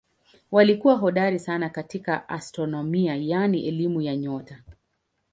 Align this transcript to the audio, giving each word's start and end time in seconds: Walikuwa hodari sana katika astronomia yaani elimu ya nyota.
Walikuwa 0.51 0.95
hodari 0.95 1.39
sana 1.39 1.69
katika 1.69 2.29
astronomia 2.29 3.15
yaani 3.15 3.65
elimu 3.67 4.01
ya 4.01 4.15
nyota. 4.17 4.59